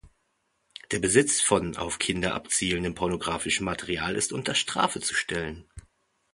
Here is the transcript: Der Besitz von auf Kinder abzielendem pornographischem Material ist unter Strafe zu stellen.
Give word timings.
Der 0.89 0.97
Besitz 0.97 1.41
von 1.41 1.77
auf 1.77 1.99
Kinder 1.99 2.33
abzielendem 2.33 2.95
pornographischem 2.95 3.65
Material 3.67 4.15
ist 4.15 4.33
unter 4.33 4.55
Strafe 4.55 4.99
zu 4.99 5.13
stellen. 5.13 5.63